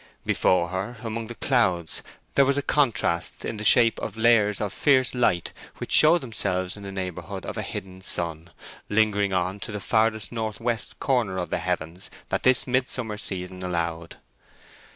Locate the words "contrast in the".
2.63-3.63